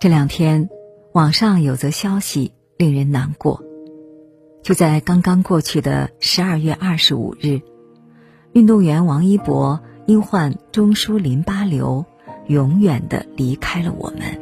[0.00, 0.70] 这两天，
[1.10, 3.64] 网上有则消息令人难过。
[4.62, 7.62] 就在刚刚过去的十二月二十五日，
[8.52, 12.06] 运动员王一博因患中枢淋巴瘤，
[12.46, 14.40] 永远的离开了我们。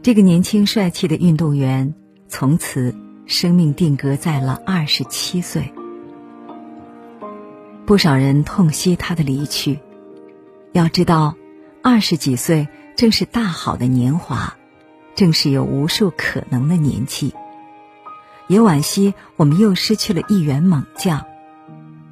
[0.00, 1.94] 这个年轻帅气的运动员，
[2.28, 2.94] 从此
[3.26, 5.74] 生命定格在了二十七岁。
[7.84, 9.78] 不少人痛惜他的离去。
[10.72, 11.34] 要知道，
[11.88, 12.66] 二十几岁。
[12.96, 14.56] 正是大好的年华，
[15.14, 17.34] 正是有无数可能的年纪。
[18.48, 21.26] 也惋惜我们又失去了一员猛将，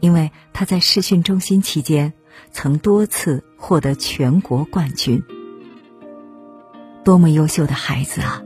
[0.00, 2.14] 因为他在试训中心期间
[2.50, 5.22] 曾多次获得全国冠军。
[7.04, 8.42] 多么优秀的孩子啊！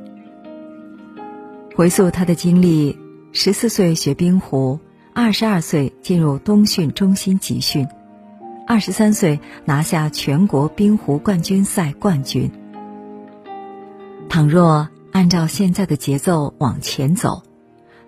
[1.76, 2.98] 回溯他的经历：
[3.30, 4.80] 十四岁学冰壶，
[5.14, 7.86] 二十二岁进入冬训中心集训。
[8.66, 12.50] 二十三岁拿下全国冰壶冠军赛冠军。
[14.28, 17.42] 倘若按照现在的节奏往前走，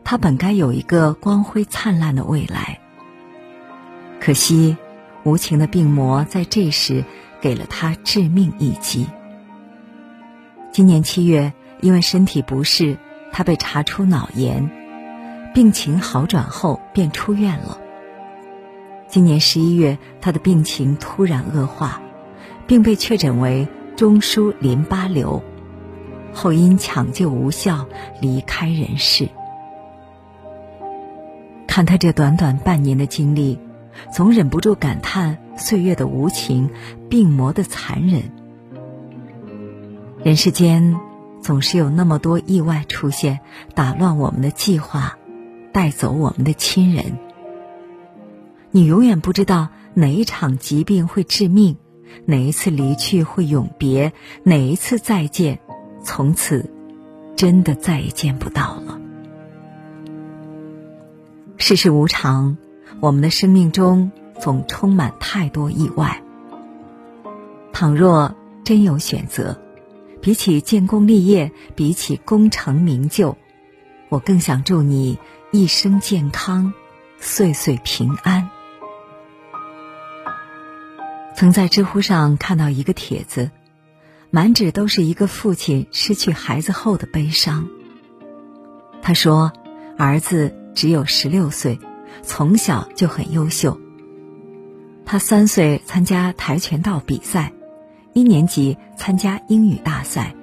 [0.03, 2.81] 他本该有一个光辉灿烂的未来。
[4.19, 4.77] 可惜，
[5.25, 7.05] 无情的病魔在这时
[7.41, 9.07] 给了他致命一击。
[10.73, 12.97] 今年七月，因为身体不适，
[13.31, 14.71] 他被查出脑炎，
[15.55, 17.79] 病情好转后便出院了。
[19.17, 22.03] 今年十一月，他的病情突然恶化，
[22.67, 25.43] 并被确诊为中枢淋巴瘤，
[26.35, 27.87] 后因抢救无效
[28.21, 29.31] 离开人世。
[31.67, 33.59] 看他这短短半年的经历，
[34.13, 36.69] 总忍不住感叹岁月的无情，
[37.09, 38.31] 病魔的残忍。
[40.23, 40.95] 人世间
[41.41, 43.41] 总是有那么多意外出现，
[43.75, 45.17] 打乱我们的计划，
[45.73, 47.17] 带走我们的亲人。
[48.77, 51.79] 你永远不知道哪一场疾病会致命，
[52.27, 55.61] 哪一次离去会永别，哪一次再见，
[56.05, 56.71] 从此
[57.37, 59.01] 真的再也见不到了。
[61.57, 62.59] 世事无常，
[63.01, 66.23] 我们的生命中总充满太多意外。
[67.73, 69.59] 倘若真有选择，
[70.21, 73.39] 比起建功立业，比起功成名就，
[74.11, 75.19] 我更想祝你
[75.51, 76.75] 一生健康，
[77.19, 78.51] 岁岁平安。
[81.37, 83.51] 曾在知乎上看到一个帖子，
[84.31, 87.69] 满纸都是一个父亲失去孩子后的悲伤。
[89.03, 89.53] 他说，
[89.99, 91.79] 儿子只有十六岁，
[92.23, 93.79] 从小就很优秀。
[95.05, 97.53] 他三岁参加跆拳道比赛，
[98.15, 100.35] 一年级参加英语大赛。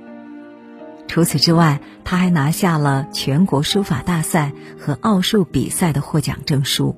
[1.08, 6.96] 除此之外，他还拿下了全国书法大赛和奥数比赛的获奖证书。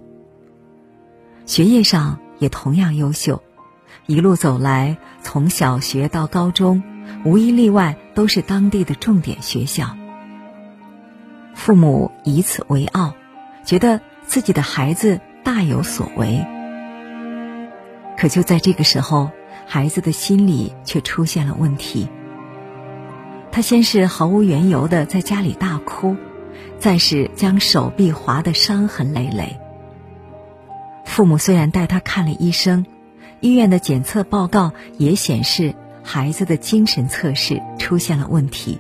[1.46, 3.42] 学业上也同样优秀。
[4.08, 6.84] 一路走来，从小学到高中，
[7.24, 9.98] 无一例外都是当地的重点学校。
[11.56, 13.16] 父母以此为傲，
[13.64, 16.46] 觉得自己的孩子大有所为。
[18.16, 19.32] 可就在这个时候，
[19.66, 22.08] 孩子的心理却出现了问题。
[23.52, 26.16] 他先是毫无缘由的在家里大哭，
[26.78, 29.60] 再是将手臂划得伤痕累累。
[31.06, 32.86] 父母虽然带他看了医生。
[33.46, 38.80] 医院的检测报告也显示，孩子的精神测试出现了问题。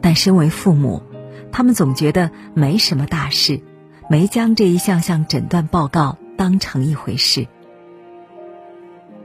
[0.00, 1.00] 但身为父母，
[1.52, 3.60] 他们总觉得没什么大事，
[4.10, 7.46] 没将这一项项诊断报告当成一回事。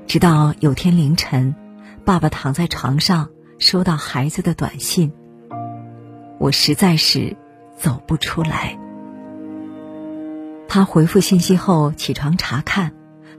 [0.06, 1.56] 直到有天凌晨，
[2.06, 5.12] 爸爸躺在床上，收到孩子的短信
[6.38, 7.36] ：“我实在是
[7.80, 8.78] 走不出来。”
[10.70, 12.92] 他回复信息后，起床查看。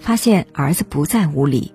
[0.03, 1.73] 发现儿子不在屋里，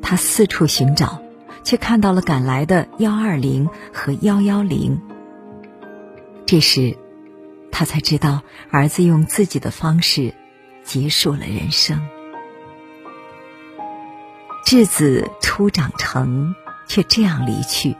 [0.00, 1.20] 他四处寻找，
[1.64, 5.00] 却看到了赶来的幺二零和幺幺零。
[6.46, 6.96] 这时，
[7.72, 10.34] 他才知道儿子用自己的方式
[10.84, 12.00] 结束了人生。
[14.64, 16.54] 稚子初长成，
[16.86, 17.96] 却这样离去，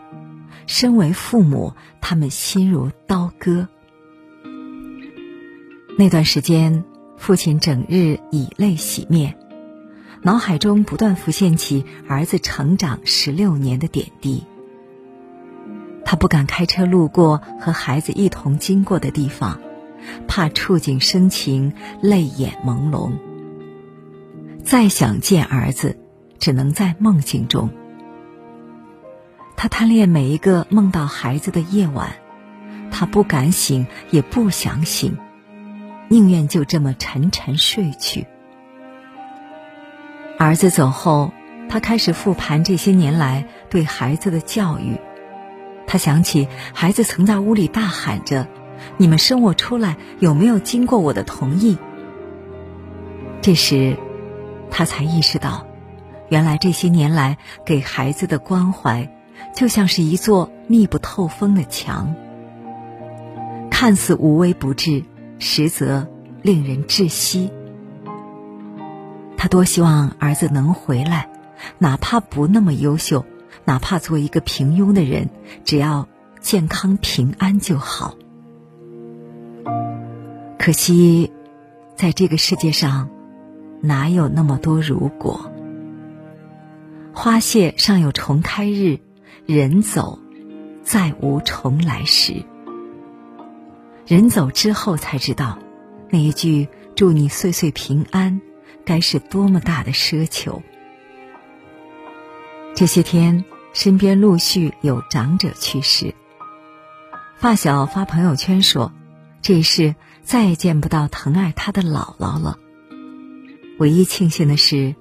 [0.69, 3.67] 身为父母，他们心如刀割。
[5.99, 6.85] 那段时间。
[7.21, 9.37] 父亲整日以泪洗面，
[10.23, 14.43] 脑海中不断浮现起儿子成长十六年的点滴。
[16.03, 19.61] 他不敢开车路过和孩子一同经过的地方，
[20.27, 23.13] 怕触景生情，泪眼朦胧。
[24.65, 25.99] 再想见儿子，
[26.39, 27.69] 只能在梦境中。
[29.59, 32.15] 他贪恋每一个梦到孩子的夜晚，
[32.91, 35.19] 他不敢醒，也不想醒。
[36.13, 38.27] 宁愿就这么沉沉睡去。
[40.37, 41.31] 儿子走后，
[41.69, 44.97] 他开始复盘这些年来对孩子的教育。
[45.87, 48.49] 他想起孩子曾在屋里大喊着
[48.99, 51.79] ：“你们生我出来有没有经过我的同意？”
[53.41, 53.97] 这时，
[54.69, 55.65] 他才意识到，
[56.29, 59.09] 原来这些年来给孩子的关怀，
[59.55, 62.17] 就像是一座密不透风的墙，
[63.71, 65.05] 看似无微不至，
[65.41, 66.07] 实则
[66.43, 67.51] 令人窒息。
[69.37, 71.29] 他多希望儿子能回来，
[71.79, 73.27] 哪怕不那么优秀，
[73.65, 75.31] 哪怕做一个平庸的人，
[75.65, 76.07] 只要
[76.41, 78.15] 健康平安就好。
[80.59, 81.33] 可惜，
[81.97, 83.11] 在这个世界上。
[83.83, 85.51] 哪有那么多如果？
[87.15, 88.99] 花谢尚有重开日，
[89.47, 90.19] 人走，
[90.83, 92.45] 再无重来时。
[94.07, 95.59] 人走之后才知道，
[96.11, 98.41] 那一句“祝你岁岁平安”，
[98.85, 100.63] 该是多么大的奢求。
[102.75, 106.15] 这些天，身边陆续有长者去世，
[107.37, 108.93] 发小发朋友圈说，
[109.43, 112.59] 这一世再也见不到疼爱他的姥姥了。
[113.79, 114.95] 唯一庆幸的是，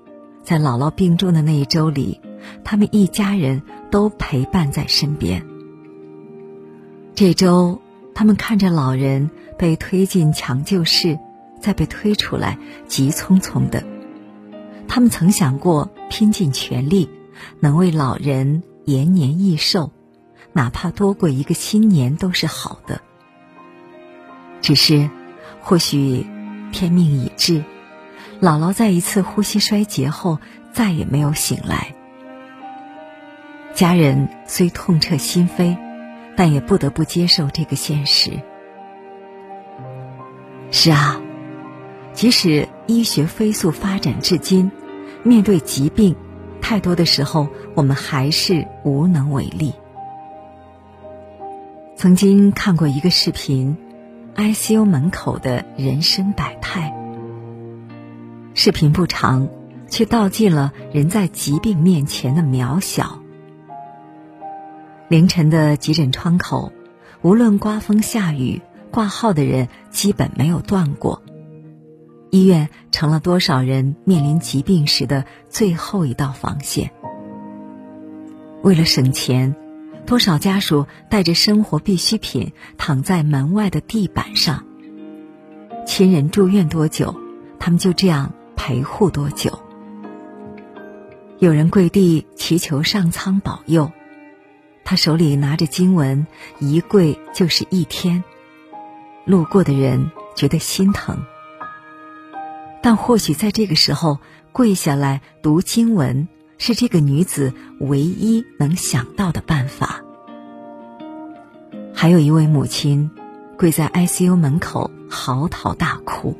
[0.43, 2.21] 在姥姥病重的那一周里，
[2.63, 3.61] 他们一家人
[3.91, 5.45] 都陪伴在身边。
[7.15, 7.81] 这周，
[8.19, 11.17] 他们看着老人被推进抢救室，
[11.61, 13.81] 再被推出来，急匆匆的。
[14.89, 17.09] 他们曾想过拼尽全力，
[17.61, 19.91] 能为老人延年益寿，
[20.51, 22.99] 哪怕多过一个新年都是好的。
[24.59, 25.09] 只是，
[25.61, 26.27] 或许
[26.73, 27.63] 天命已至。
[28.41, 30.39] 姥姥在一次呼吸衰竭后
[30.73, 31.95] 再也没有醒来，
[33.73, 35.77] 家人虽痛彻心扉，
[36.39, 38.31] 但也不得不接受这个现实。
[40.71, 41.19] 是啊，
[42.13, 44.71] 即使医学飞速发展至今，
[45.21, 46.15] 面对疾病，
[46.61, 49.73] 太多的时候我们还是无能为力。
[51.97, 53.75] 曾经看过一个视频
[54.37, 56.95] ，ICU 门口的人生百态。
[58.53, 59.49] 视频不长，
[59.89, 63.19] 却道尽了人在疾病面前的渺小。
[65.09, 66.71] 凌晨的急诊窗口，
[67.23, 68.61] 无论刮风下雨，
[68.91, 71.23] 挂号的人基本没有断过。
[72.29, 76.91] 医院成了多少人面临疾病时的最后一道防线。
[78.61, 79.55] 为了省钱，
[80.05, 84.63] 多少家属带着生活必需品躺在门外的地板上。
[85.87, 87.15] 亲人住院多久，
[87.57, 88.31] 他们就这样。
[88.61, 89.57] 陪护多久？
[91.39, 93.89] 有人跪地祈求上苍保佑，
[94.83, 96.25] 他手里拿着经文，
[96.59, 98.23] 一跪就是一天。
[99.25, 101.19] 路过的人觉得心疼，
[102.81, 104.19] 但或许在这个时候
[104.51, 106.27] 跪下来读经文，
[106.57, 110.01] 是这个女子唯一能想到的办法。
[111.93, 113.11] 还有一位母亲，
[113.57, 116.35] 跪在 ICU 门口嚎啕大哭。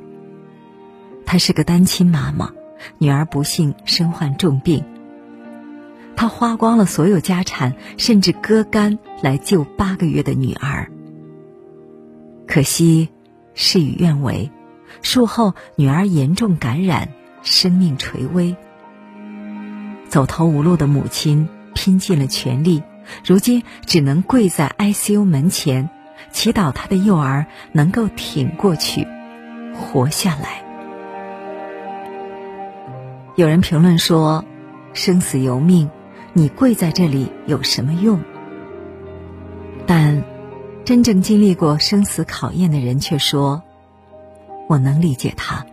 [1.25, 2.51] 她是个单亲妈妈，
[2.97, 4.83] 女儿不幸身患重病。
[6.19, 10.92] 他花光了所有家产，甚至割肝来救八个月的女儿。
[12.45, 13.07] 可惜，
[13.54, 14.51] 事与愿违，
[15.01, 17.07] 术后女儿严重感染，
[17.42, 18.57] 生命垂危。
[20.10, 22.83] 走投无路的母亲拼尽了全力，
[23.26, 25.90] 如今只能跪在 ICU 门前，
[26.33, 29.07] 祈祷她的幼儿能够挺过去，
[29.73, 30.66] 活下来。
[33.38, 34.44] 有人评论说
[34.92, 35.90] ：“生死由命，
[36.33, 38.19] 你跪在这里有什么用？”
[39.88, 40.24] 但
[40.86, 43.64] 真正经历过生死考验的人却说
[44.69, 45.66] ：“我能理解他，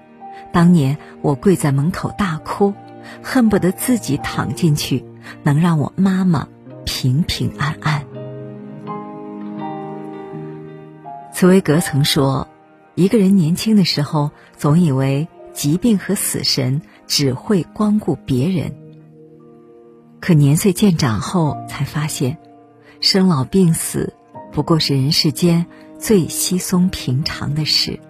[0.52, 2.74] 当年我跪在门口大哭，
[3.22, 5.04] 恨不得自己躺进去，
[5.42, 6.48] 能让我妈妈
[6.84, 8.04] 平平安安。”
[11.32, 12.48] 茨威格曾说
[12.94, 18.74] ：“一个人年轻的时候，总以为疾病和死神。”只会光顾别人，
[20.26, 22.36] 可年岁渐长后才发现，
[23.00, 24.12] 生老病死
[24.50, 25.66] 不过是人世间
[26.00, 28.00] 最稀松平常的事。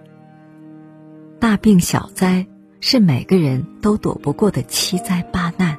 [1.39, 2.47] 大病小灾
[2.79, 5.77] 是每个人都躲不过的七灾八难。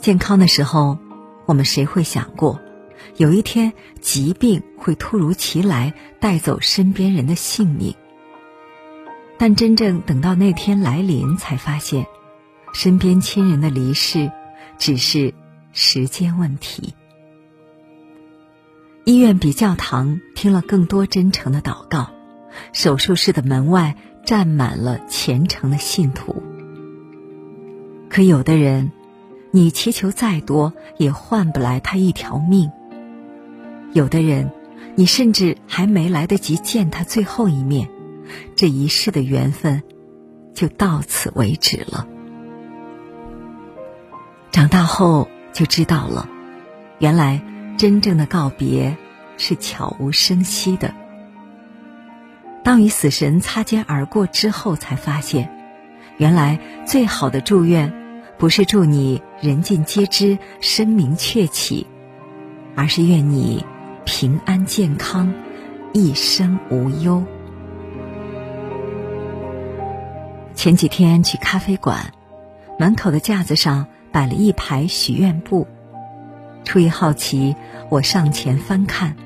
[0.00, 0.98] 健康的时候，
[1.46, 2.58] 我们谁会想过，
[3.16, 7.94] 有一天疾病会突如其来带走身边人的性命？
[9.38, 12.04] 但真正等到那天来临，才发现，
[12.72, 14.32] 身边亲人的离世，
[14.78, 15.34] 只是
[15.72, 16.94] 时间问题。
[19.04, 22.10] 医院比教堂听了更多真诚的祷告，
[22.72, 26.42] 手术室的门外站满了虔诚的信徒。
[28.08, 28.92] 可有的人
[29.50, 32.70] 你祈求再多，也换不来他一条命。
[33.92, 34.50] 有的人，
[34.96, 37.90] 你甚至还没来得及见他最后一面，
[38.56, 39.82] 这一世的缘分
[40.54, 42.08] 就到此为止了。
[44.54, 46.28] 长大后就知道了，
[47.00, 47.42] 原来
[47.76, 48.96] 真正的告别
[49.36, 50.94] 是悄无声息的。
[52.62, 55.50] 当与死神擦肩而过之后，才发现，
[56.18, 57.92] 原来最好的祝愿。
[58.38, 61.84] 不是祝你人尽皆知、声名鹊起，
[62.76, 63.66] 而是愿你
[64.04, 65.34] 平安健康、
[65.92, 67.24] 一生无忧。
[70.54, 72.12] 前几天去咖啡馆，
[72.78, 75.66] 门口的架子上摆了一排许愿布。
[76.62, 77.56] 出于好奇，
[77.88, 79.16] 我上前翻看，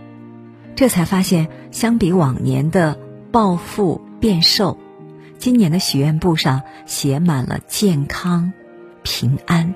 [0.75, 2.99] 这才发现，相比往年的
[3.31, 4.79] 暴富变瘦，
[5.37, 8.55] 今年的许愿布上写满了健康。
[9.03, 9.75] 平安。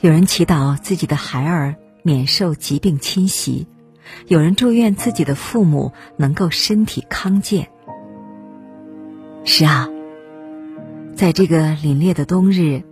[0.00, 3.66] 有人祈祷自己的孩儿免受疾病侵袭，
[4.26, 7.68] 有人祝愿自己的父母能够身体康健。
[9.44, 9.88] 是啊，
[11.14, 12.82] 在这个凛冽的冬日，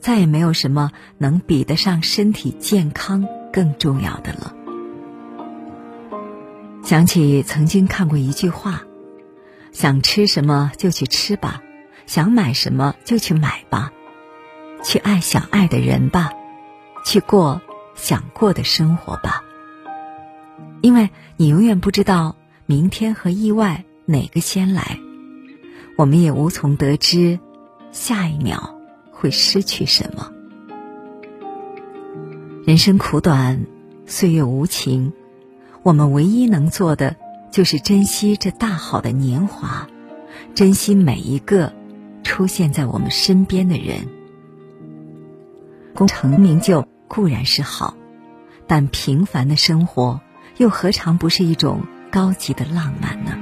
[0.00, 4.54] 再也没有什么能比得上身体健康更重要的了。
[6.82, 8.82] 想起曾经看过一句话
[9.72, 11.62] ：“想吃什么就去吃吧，
[12.06, 13.92] 想买什么就去买吧。”
[14.84, 16.30] 去爱想爱的人吧，
[17.04, 17.60] 去过
[17.96, 19.42] 想过的生活吧。
[20.80, 25.00] 因为你永远不知道明天和意外哪个先来，
[25.96, 27.40] 我们也无从得知
[27.90, 28.77] 下一秒
[29.20, 30.30] 会失去什么。
[32.64, 33.66] 人生苦短，
[34.06, 35.12] 岁月无情，
[35.82, 37.16] 我们唯一能做的
[37.50, 39.88] 就是珍惜这大好的年华，
[40.54, 41.72] 珍惜每一个
[42.22, 44.06] 出现在我们身边的人。
[45.96, 47.96] 功成名就固然是好，
[48.68, 50.20] 但平凡的生活
[50.58, 51.80] 又何尝不是一种
[52.12, 53.32] 高级的浪漫呢？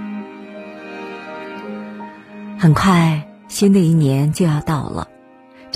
[2.59, 5.09] 很快，新的一年就要到了。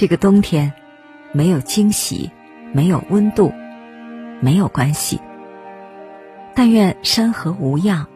[0.00, 0.72] 这个冬天，
[1.30, 2.30] 没有惊喜，
[2.72, 3.52] 没有温度，
[4.40, 5.20] 没有关系。
[6.54, 8.06] 但愿山河无恙，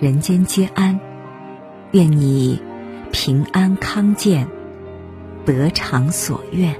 [0.00, 0.98] 人间皆安。
[1.90, 2.62] 愿你
[3.12, 4.48] 平安康健，
[5.44, 6.74] 得偿所愿。